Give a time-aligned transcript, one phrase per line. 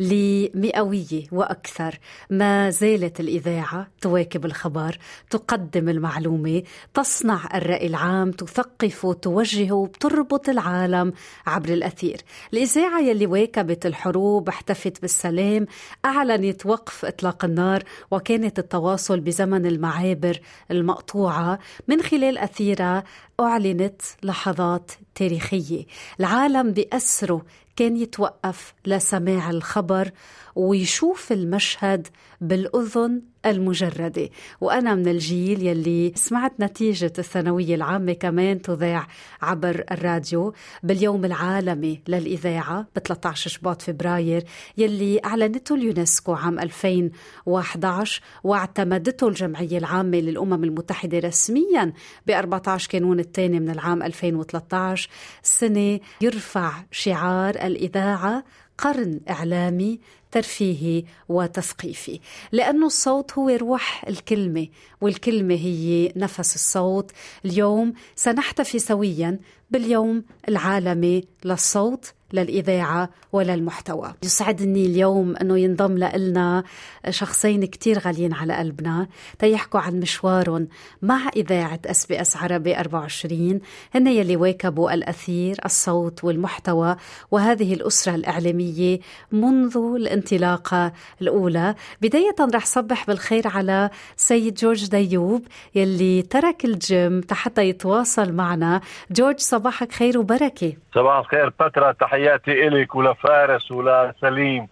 [0.00, 1.98] لمئوية وأكثر
[2.30, 4.98] ما زالت الإذاعة تواكب الخبر
[5.30, 6.62] تقدم المعلومة
[6.94, 11.12] تصنع الرأي العام تثقف وتوجه وبتربط العالم
[11.46, 12.20] عبر الأثير.
[12.52, 15.66] الإذاعة يلي واكبت الحروب احتفت بالسلام
[16.04, 21.58] أعلنت وقف إطلاق النار وكانت التواصل بزمن المعابر المقطوعة.
[21.88, 23.04] من خلال أثيرها
[23.40, 25.84] أعلنت لحظات تاريخية.
[26.20, 27.42] العالم بأسره
[27.78, 30.10] كان يتوقف لسماع الخبر
[30.54, 32.08] ويشوف المشهد
[32.40, 34.28] بالأذن المجردة.
[34.60, 39.06] وأنا من الجيل يلي سمعت نتيجة الثانوية العامة كمان تذاع
[39.42, 40.54] عبر الراديو.
[40.82, 44.44] باليوم العالمي للإذاعة ب 13 شباط فبراير
[44.78, 51.92] يلي أعلنته اليونسكو عام 2011 واعتمدته الجمعية العامة للأمم المتحدة رسميا
[52.26, 55.08] ب 14 كانون الثاني من العام 2013
[55.42, 58.44] سنة يرفع شعار الإذاعة
[58.78, 60.00] قرن إعلامي
[60.32, 62.20] ترفيهي وتثقيفي
[62.52, 64.66] لأنه الصوت هو روح الكلمة
[65.00, 67.12] والكلمة هي نفس الصوت.
[67.44, 69.38] اليوم سنحتفي سويا
[69.70, 76.64] باليوم العالمي للصوت للإذاعة وللمحتوى يسعدني اليوم أنه ينضم لنا
[77.10, 79.08] شخصين كتير غاليين على قلبنا.
[79.38, 80.68] تيحكوا عن مشوارهم
[81.02, 83.60] مع إذاعة أس بي أس عربي 24
[83.94, 86.96] هن يلي واكبوا الأثير الصوت والمحتوى
[87.30, 89.00] وهذه الأسرة الإعلامية
[89.32, 91.74] منذ الانطلاقة الأولى.
[92.02, 98.80] بداية رح صبح بالخير على سيد جورج ديوب يلي ترك الجيم حتى يتواصل معنا.
[99.10, 100.72] جورج صباحك خير وبركة.
[100.94, 104.68] صباح الخير بترا تحياتي إلك ولفارس ولسليم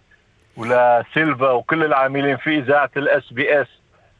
[0.57, 3.67] ولسيلفا وكل العاملين في إذاعة ال SBS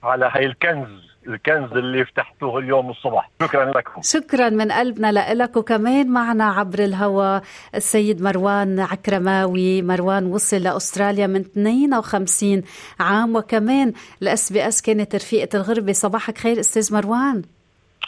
[0.03, 4.01] على هاي الكنز الكنز اللي فتحتوه اليوم الصبح شكرا لكم.
[4.01, 7.43] شكرا من قلبنا لك وكمان معنا عبر الهواء
[7.75, 9.81] السيد مروان عكرماوي.
[9.81, 12.63] مروان وصل لأستراليا من 52
[12.99, 15.91] عام وكمان الأس بي أس كانت رفيقة الغربة.
[15.93, 17.41] صباحك خير أستاذ مروان.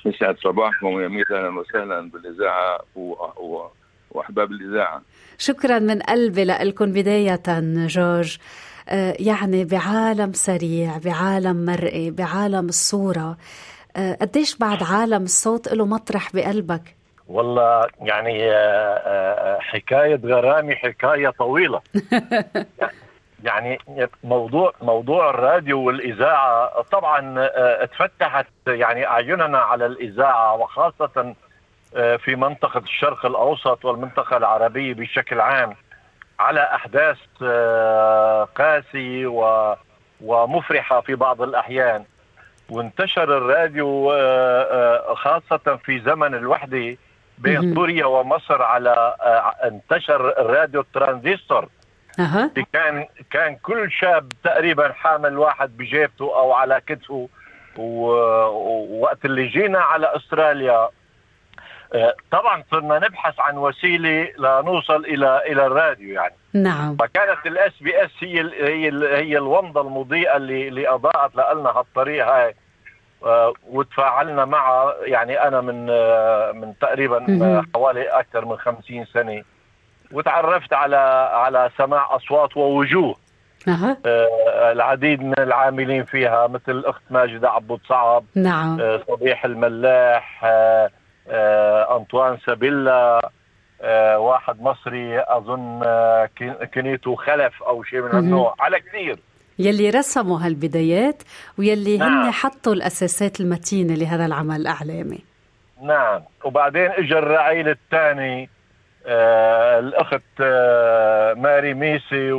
[0.05, 3.13] يسعد صباحكم يا أهلا وسهلا بالإذاعة و...
[3.37, 3.67] و...
[4.11, 5.01] وأحباب الإذاعة.
[5.37, 7.43] شكرا من قلبي لكم بداية
[7.87, 8.37] جورج.
[8.89, 13.37] آه، يعني بعالم سريع بعالم مرئي بعالم الصورة.
[13.97, 16.95] آه، قديش بعد عالم الصوت له مطرح بقلبك؟
[17.27, 21.81] والله يعني آه، حكاية غرامي حكاية طويلة.
[23.43, 23.79] يعني
[24.23, 27.35] موضوع موضوع الراديو والإذاعة طبعا
[27.83, 31.35] اتفتحت يعني أعيننا على الإذاعة وخاصة
[31.93, 35.75] في منطقة الشرق الأوسط والمنطقة العربية بشكل عام
[36.39, 39.27] على أحداث آه، قاسية
[40.21, 42.05] ومفرحة في بعض الأحيان.
[42.69, 46.97] وانتشر الراديو آه، آه، خاصة في زمن الوحدة
[47.37, 49.15] بين سوريا ومصر على
[49.63, 51.69] انتشر الراديو الترانزستور.
[52.19, 52.51] أه.
[52.73, 57.29] كان كان كل شاب تقريبا حامل واحد بجيبته أو على كتفه
[57.77, 60.89] ووقت اللي جينا على أستراليا
[61.93, 66.33] آه، طبعا صرنا نبحث عن وسيلة لنوصل إلى إلى الراديو يعني.
[66.53, 66.95] نعم.
[66.95, 72.27] فكانت ال SBS هي ال هي ال هي الومضة المضيئة اللي اللي أضاءت لنا هالطريق
[72.27, 72.55] هاي.
[73.23, 79.43] آه، وتفاعلنا معها يعني أنا من آه، من تقريبا حوالي أكثر من 50 سنة.
[80.11, 83.15] وتعرفت على على سماع أصوات ووجوه.
[83.67, 83.97] أه.
[84.71, 88.99] العديد من العاملين فيها مثل الأخت ماجدة عبود صعب نعم.
[89.07, 90.45] صبيح الملاح
[91.29, 93.31] آه، أنطوان سابيلا
[93.81, 96.29] آه، واحد مصري أظن آه،
[96.73, 99.19] كنيتو خلف أو شيء من هالنوع على كثير.
[99.59, 101.23] يلي رسموا هالبدايات
[101.57, 102.23] ويلي نعم.
[102.23, 105.19] هن حطوا الأساسات المتينة لهذا العمل الإعلامي.
[105.81, 106.21] نعم.
[106.45, 108.47] وبعدين اجى الرعيل الثاني آه
[109.79, 112.31] الأخت آه ماري ميسي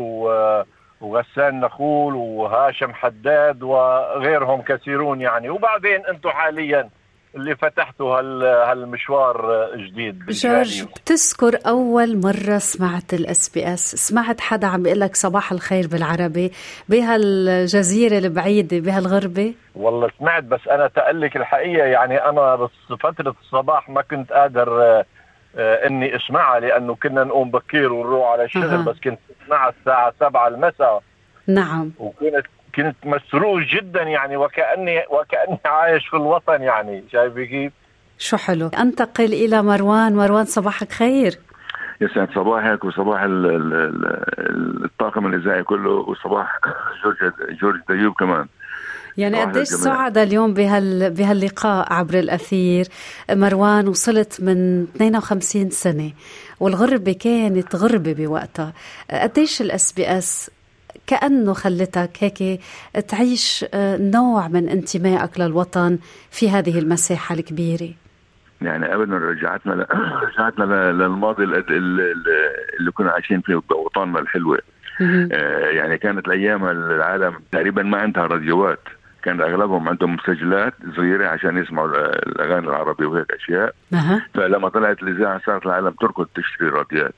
[1.00, 5.50] وغسان نخول وهاشم حداد وغيرهم كثيرون يعني.
[5.50, 6.90] وبعدين أنتم حاليا
[7.34, 14.82] اللي فتحته هال هالمشوار جديد جورج بتذكر أول مرة سمعت ال SBS سمعت حدا عم
[14.82, 16.52] بيقول لك صباح الخير بالعربي
[16.88, 22.70] بهالجزيرة البعيدة بهالغربة؟ والله سمعت بس أنا تقلك الحقيقة يعني أنا بس
[23.00, 25.04] فترة الصباح ما كنت قادر آه،
[25.56, 28.84] إني اسمعها لأنه كنا نقوم بكير ونروح على الشغل أه.
[28.84, 31.02] بس كنت اسمعها الساعة 7 المساء.
[31.46, 31.90] نعم.
[31.98, 37.72] وكنت كنت مسرور جدا يعني وكاني وكأني عايش في الوطن يعني شايفه كيف؟
[38.18, 38.70] شو حلو.
[38.78, 40.16] أنتقل إلى مروان.
[40.16, 41.38] مروان صباحك خير.
[42.00, 43.74] يسعد صباحك وصباح ال ال
[44.38, 46.58] ال الطاقم الاذاعي كله وصباح
[47.04, 48.46] جورج جورج ديوب كمان.
[49.20, 52.86] يعني قديش سعداء اليوم بهال بهاللقاء عبر الأثير.
[53.30, 56.12] مروان وصلت من 52 سنة
[56.60, 58.72] والغربة كانت غربة بوقتها.
[59.10, 60.50] قديش ال SBS
[61.06, 62.60] كأنه خلتك هيك
[63.08, 65.98] تعيش آه، نوع من انتمائك للوطن
[66.30, 67.88] في هذه المساحة الكبيرة؟
[68.62, 69.86] يعني ابدا رجعتنا ل...
[70.28, 74.58] رجعتنا للماضي اللي كنا عايشين فيه بوطننا الحلوه
[75.32, 78.80] آه يعني كانت الأيام العالم تقريبا ما عندها راديوات.
[79.22, 81.88] كان أغلبهم عندهم مسجلات صغيرة عشان يسمعوا
[82.26, 83.74] الأغاني العربية وهيك أشياء.
[83.94, 84.20] أه.
[84.34, 87.14] فلما طلعت الإذاعة صارت العالم تركض تشتري راديوات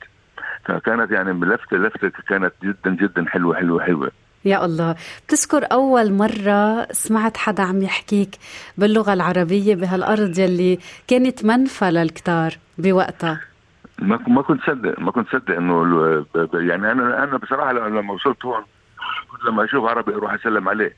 [0.65, 4.11] فكانت يعني لفته لفتة كانت جدا جدا حلوة حلوة حلوة.
[4.45, 4.95] يا الله.
[5.27, 8.29] بتذكر أول مرة سمعت حدا عم يحكيك
[8.77, 13.41] باللغة العربية بهالأرض يلي كانت منفى للكتار بوقتها؟
[13.99, 18.63] ما ما كنت صدق ما كنت صدق إنه يعني أنا أنا بصراحة لما وصلت هون
[19.31, 20.93] كنت لما أشوف عربي أروح أسلم عليه.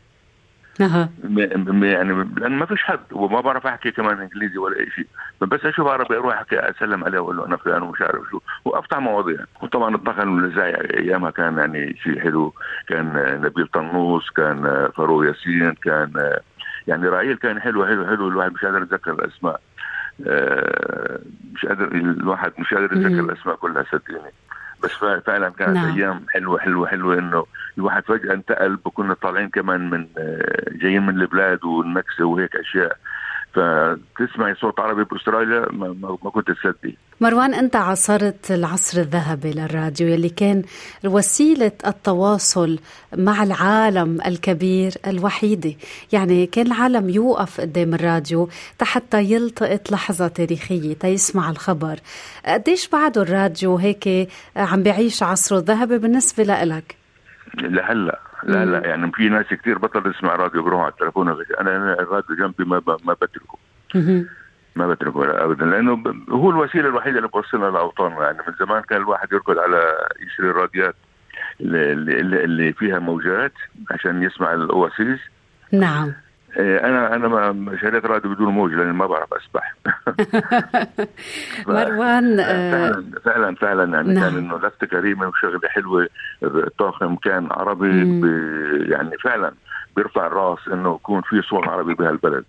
[0.79, 5.07] يعني لأن ما فيش حد وما بعرف أحكي كمان إنجليزي ولا اي شيء
[5.41, 8.39] بس أشوف عربي أروح أحكي أسلم عليه وأقول له أنا فلان ومش عارف شو.
[8.65, 9.37] وأفتح مواضيع.
[9.61, 12.53] وطبعا الطاقم الاذاعي أيامها كان يعني شيء حلو.
[12.87, 16.37] كان نبيل طنوس كان فاروق ياسين كان
[16.87, 18.27] يعني رايل كان حلو حلو حلو.
[18.27, 19.61] الواحد مش قادر يتذكر الأسماء.
[20.27, 21.19] آه،
[21.53, 24.31] مش قادر الواحد مش قادر يتذكر الأسماء كلها صدقيني
[24.85, 24.91] بس
[25.25, 25.95] فعلا كانت نعم.
[25.95, 27.45] أيام حلوة حلوة حلوة إنه
[27.77, 32.97] الواحد فجأة انتقل وكنا طالعين كمان من آه، جايين من البلاد والنكسه وهيك أشياء
[33.55, 40.63] فتسمعي صوت عربي باستراليا ما, كنت تصدقي مروان أنت عاصرت العصر الذهبي للراديو يلي كان
[41.05, 42.79] وسيلة التواصل
[43.17, 45.73] مع العالم الكبير الوحيده
[46.11, 48.49] يعني كان العالم يوقف قدام الراديو
[48.81, 51.99] حتى يلتقط لحظة تاريخية تيسمع الخبر.
[52.45, 57.04] قديش بعده الراديو هيك عم بيعيش عصره الذهبي بالنسبة لإلك؟
[57.61, 61.29] لهلا لا لا يعني في ناس كثير بطل تسمع راديو بروح على التليفون.
[61.59, 63.57] أنا الراديو جنبي ما ما بتركه.
[64.75, 65.65] ما بتركه ابدا.
[65.65, 70.49] لأنه هو الوسيلة الوحيدة اللي بوصلنا لاوطاننا يعني من زمان كان الواحد يركض على يشتري
[70.49, 70.95] الراديات
[71.61, 73.53] اللي, اللي, اللي فيها موجات
[73.91, 75.19] عشان يسمع الأواسيس.
[75.71, 76.13] نعم.
[76.57, 79.75] أنا أنا ما شريت راديو بدون موج لأني ما بعرف أسبح.
[81.67, 84.23] مروان فعلا فعلا فعلا يعني نعم.
[84.23, 86.07] كان إنه لفته كريمه وشغلة حلوة
[86.43, 87.89] الطاقم كان عربي
[88.91, 89.51] يعني فعلا
[89.95, 92.45] بيرفع الراس إنه يكون في صوت عربي بهالبلد.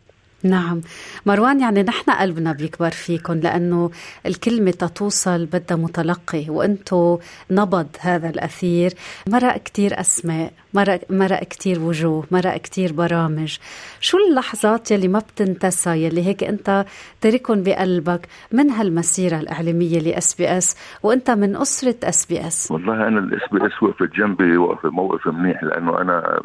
[0.50, 0.80] نعم.
[1.26, 3.90] مروان يعني نحن قلبنا بيكبر فيكم لأنه
[4.26, 7.18] الكلمة تتوصل بدها متلقي وأنتو
[7.50, 8.92] نبض هذا الأثير.
[9.28, 13.58] مرق كتير أسماء مرق, مرق كتير وجوه مرق كتير برامج.
[14.00, 16.84] شو اللحظات يلي ما بتنتسى يلي هيك أنت
[17.20, 23.82] تركن بقلبك من هالمسيرة الإعلامية ل SBS وأنت من أسرة SBS؟ والله أنا ال SBS
[23.82, 26.40] وقفت جنبي وقف موقف منيح لأنه أنا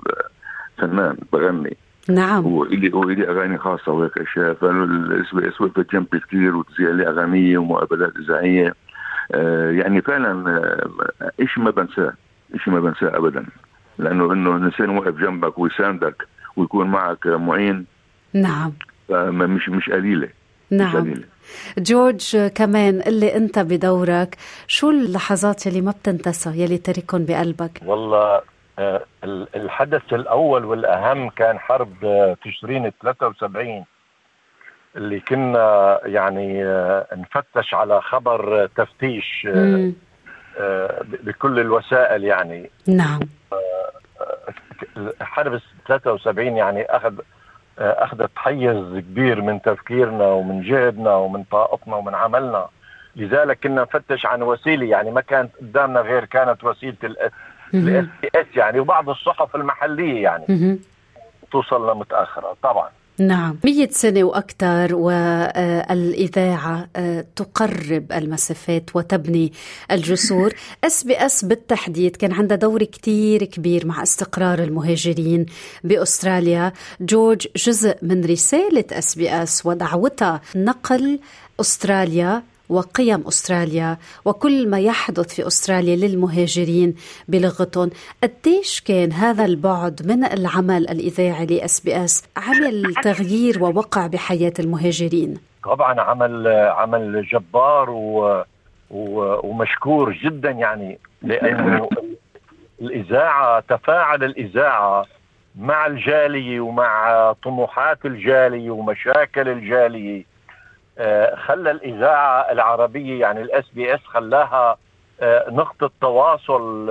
[0.77, 1.77] فنان بغني.
[2.13, 2.45] نعم.
[2.45, 4.57] وإلي وإلي أغاني خاصة وهيك أشياء.
[5.49, 8.73] اس وقفت جنبي كثير وتذيع لي اغانيه ومقابلات إذاعية.
[9.31, 10.49] آه يعني فعلا
[11.21, 12.13] آه شيء ما بنساه.
[12.63, 13.45] شيء ما بنساه ابدا.
[13.97, 17.85] لأنه إنه الانسان واقف جنبك ويساندك ويكون معك معين.
[18.33, 18.71] نعم.
[19.09, 20.27] مش مش قليلة.
[20.71, 20.89] نعم.
[20.89, 21.23] مش قليلة.
[21.77, 24.37] جورج كمان اللي أنت بدورك
[24.67, 28.41] شو اللحظات يلي ما بتنتسى يلي تركن بقلبك؟ والله
[29.55, 33.85] الحدث الأول والأهم كان حرب آه، تشرين 73
[34.95, 39.47] اللي كنا يعني آه، نفتش على خبر تفتيش
[41.23, 42.71] بكل الوسائل يعني.
[42.87, 43.19] نعم.
[45.21, 47.13] حرب 73 يعني اخذ
[47.77, 52.67] أخذت حيز كبير من تفكيرنا ومن جهدنا ومن طاقتنا ومن عملنا.
[53.15, 56.95] لذلك كنا نفتش عن وسيلة يعني ما كانت قدامنا غير كانت وسيلة
[57.73, 60.77] ال SBS يعني وبعض الصحف المحلية يعني.
[61.51, 62.89] توصلنا متاخره طبعا.
[63.19, 63.57] نعم.
[63.63, 69.53] مية سنة وأكثر والإذاعة آه، تقرب المسافات وتبني
[69.91, 70.53] الجسور.
[70.83, 75.45] SBS بالتحديد كان عندها دور كتير كبير مع استقرار المهاجرين
[75.83, 76.73] بأستراليا.
[77.01, 81.19] جورج جزء من رسالة SBS ودعوتها نقل
[81.59, 86.95] أستراليا وقيم أستراليا وكل ما يحدث في أستراليا للمهاجرين
[87.27, 87.89] بلغتهم.
[88.23, 96.01] قديش كان هذا البعد من العمل الإذاعي ل SBS عمل تغيير ووقع بحياة المهاجرين؟ طبعا
[96.01, 98.43] عمل عمل جبار و
[99.43, 101.89] ومشكور جدا يعني لأنه
[102.81, 105.05] الإذاعة تفاعل الإذاعة
[105.59, 110.30] مع الجالية ومع طموحات الجالية ومشاكل الجالية.
[111.35, 114.77] خلى الإذاعة العربية يعني ال SBS خلاها
[115.49, 116.85] نقطه تواصل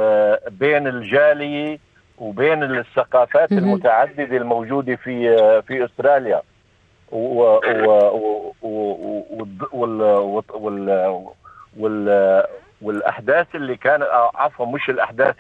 [0.50, 1.78] بين الجالية
[2.18, 6.42] وبين الثقافات المتعددة الموجودة في في أستراليا
[12.82, 14.02] والأحداث اللي كان
[14.34, 15.36] عفوا مش الأحداث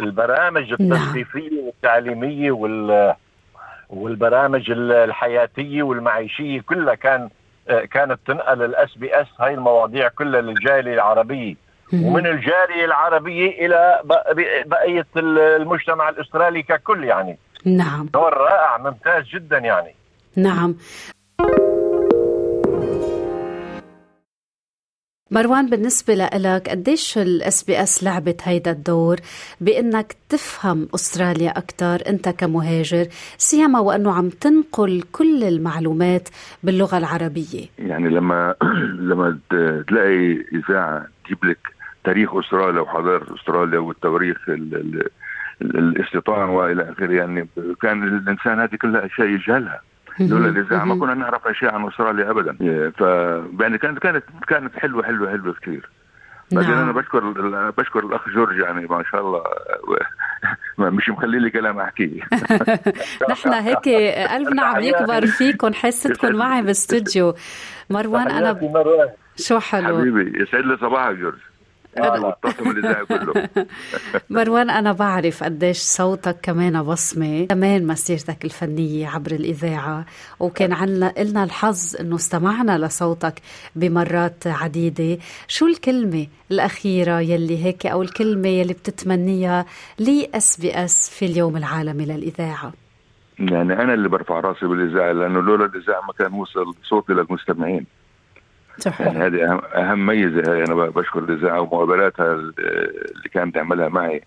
[0.00, 0.92] البرامج نعم.
[0.92, 3.14] التثقيفيه والتعليمية وال
[3.90, 7.28] والبرامج الحياتية والمعيشية كلها كان
[7.90, 11.54] كانت تنقل ال SBS هاي المواضيع كلها للجاليه العربيه
[11.92, 14.00] ومن الجاليه العربيه إلى
[14.66, 17.38] بقية المجتمع الأسترالي ككل يعني.
[17.64, 18.08] نعم.
[18.12, 19.94] دور رائع ممتاز جدا يعني.
[20.36, 20.76] نعم.
[25.30, 29.16] مروان بالنسبة لك قديش ال SBS لعبت هيدا الدور؟
[29.60, 33.06] بإنك تفهم أستراليا أكثر أنت كمهاجر
[33.38, 36.28] سيما وأنه عم تنقل كل المعلومات
[36.62, 37.66] باللغة العربية.
[37.78, 38.54] يعني لما
[39.10, 39.38] لما
[39.88, 41.58] تلاقي إذاعة تجيب لك
[42.04, 44.36] تاريخ أستراليا وحضارة أستراليا والتواريخ
[45.60, 47.48] الاستيطان وإلى آخره يعني
[47.82, 49.80] كان الإنسان هذه كلها أشياء يجهلها.
[50.20, 52.52] لولا الاذاعه ما كنا نعرف أشياء عن أستراليا ابدا.
[52.90, 53.00] ف
[53.60, 55.90] يعني كانت كانت كانت حلوة حلوة حلوة كثير.
[56.52, 56.82] بعدين نعم.
[56.82, 57.30] أنا بشكر
[57.70, 59.42] بشكر الأخ جورج يعني ما شاء الله.
[60.78, 62.22] مش مخلي لي كلام احكيه
[63.30, 63.88] نحن هيك
[64.30, 67.34] قلبنا عم يكبر فيكم حستكم معي باستوديو.
[67.90, 68.60] مروان أنا
[69.36, 71.38] شو حلو؟ حبيبي يسعد لي صباحك جورج.
[72.00, 73.48] والطاقم الاذاعي كله.
[74.30, 80.06] مروان أنا بعرف قديش صوتك كمان بصمة كمان مسيرتك الفنية عبر الإذاعة
[80.40, 83.34] وكان عنا لنا الحظ إنه استمعنا لصوتك
[83.76, 85.18] بمرات عديدة.
[85.48, 89.66] شو الكلمة الأخيرة يلي هيك أو الكلمة يلي بتتمنيها
[89.98, 92.72] ل SBS في اليوم العالمي للإذاعة؟
[93.38, 97.86] يعني أنا اللي برفع راسي بالإذاعة لأنه لولا الإذاعة ما كان وصل صوتي للمستمعين.
[98.78, 99.06] صحيح.
[99.06, 104.22] يعني هذه اهم أهم ميزة هي أنا بشكر الاذاعه ومقابلاتها اللي كانت تعملها معي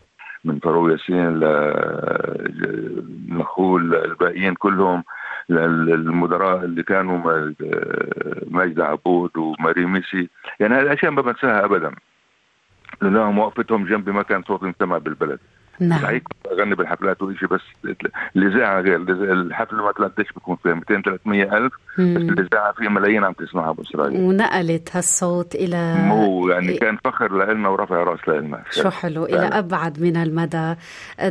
[0.45, 1.39] من فاروق ياسين
[3.29, 5.03] لنخول الباقيين كلهم
[5.49, 7.17] المدراء اللي كانوا
[8.47, 10.29] ماجد عبود وماري ميسي.
[10.59, 11.91] يعني هذه الاشياء ما بنساها ابدا.
[13.01, 15.39] لأنهم وقفتهم جنبي ما كان صوتي مستمع بالبلد.
[15.79, 16.01] نعم.
[16.01, 16.21] صحيح
[16.51, 17.61] أغني بالحفلات وشيء بس
[18.35, 18.95] الإذاعة غير.
[19.31, 24.19] الحفله ما قديش بيكون فيها 200 300 ألف بس الإذاعة في ملايين عم تسمعها بأستراليا.
[24.19, 30.01] ونقلت هالصوت إلى مو يعني كان فخر لنا ورفع رأس لنا شو حلو إلى أبعد
[30.01, 30.75] من المدى.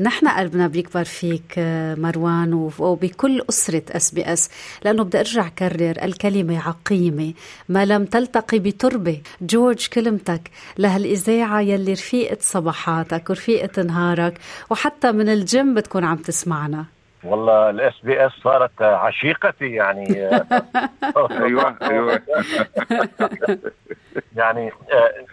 [0.02, 1.54] نحن قلبنا بيكبر فيك
[1.98, 4.50] مروان وبكل أسرة SBS
[4.84, 7.32] لأنه بدي أرجع كرر الكلمة عقيمة.
[7.68, 9.20] ما لم تلتقي بتربة.
[9.40, 10.50] جورج كلمتك.
[10.78, 14.37] لهالإذاعة يلي رفيقة صباحاتك ورفيقه نهارك.
[14.70, 16.84] وحتى من الجيم بتكون عم تسمعنا.
[17.24, 20.06] والله ال SBS صارت عشيقتي يعني.
[21.30, 22.20] أيوه أيوه.
[24.36, 24.72] يعني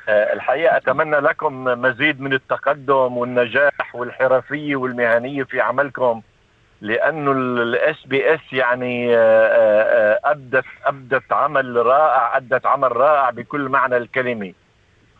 [0.10, 6.22] الحقيقة أتمنى لكم مزيد من التقدم والنجاح والحرفية والمهنية في عملكم
[6.82, 9.16] لأنه ال SBS يعني
[10.26, 14.54] ادت ادت عمل رائع ادت عمل رائع بكل معنى الكلمة.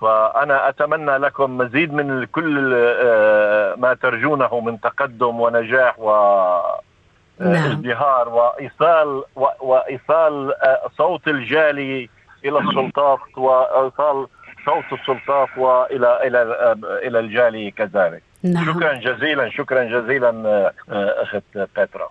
[0.06, 2.60] فأنا أتمنى لكم مزيد من كل
[3.78, 6.12] ما ترجونه من تقدم ونجاح و
[7.40, 7.54] نعم.
[7.54, 9.24] ازدهار وإيصال
[9.62, 10.54] وإيصال
[10.98, 12.10] صوت الجالي
[12.46, 14.28] إلى السلطات وإيصال
[14.66, 16.42] صوت السلطات وإلى إلى
[17.08, 18.66] إلى الجالي كذلك نعم.
[18.66, 21.44] شكرا جزيلا شكرا جزيلا أخت
[21.76, 22.10] باترا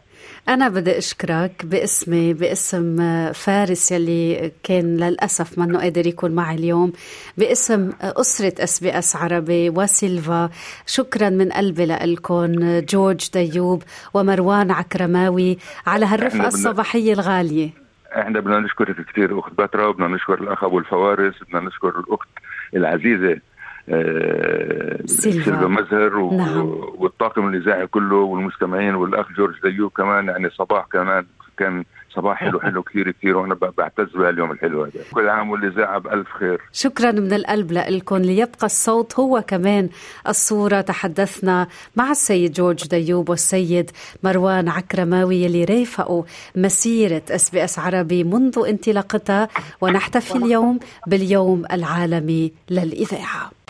[0.48, 2.96] أنا بدي أشكرك باسمي باسم
[3.32, 6.92] فارس يلي كان للأسف منه قادر يكون معي اليوم
[7.38, 10.50] باسم أسرة SBS عربي وسيلفا.
[10.86, 13.82] شكرا من قلبي لكم جورج ديوب
[14.14, 17.70] ومروان عكرماوي على هالرفقة الصباحية الغالية.
[18.18, 22.28] إحنا بدنا نشكرك كثير أخت باترا وبدنا نشكر الأخ أبو الفوارس بدنا نشكر الأخت
[22.74, 23.40] العزيزة
[25.06, 25.66] سيلفا.
[25.66, 26.36] مزهر و...
[26.36, 26.66] نعم.
[26.98, 31.26] والطاقم الإذاعي كله والمستمعين والأخ جورج ديوب كمان يعني صباح كمان
[31.56, 34.92] كان صباح حلو حلو كثير كثير وأنا بعتز بهاليوم الحلو هذا.
[35.12, 36.60] كل عام والإذاعة بألف خير.
[36.72, 39.88] شكرا من القلب لكم ليبقى الصوت هو كمان
[40.28, 40.80] الصورة.
[40.80, 43.90] تحدثنا مع السيد جورج ديوب والسيد
[44.22, 46.22] مروان عكرماوي يلي رافقوا
[46.56, 49.48] مسيرة SBS عربي منذ انطلاقتها.
[49.80, 53.50] ونحتفي اليوم باليوم العالمي للإذاعة.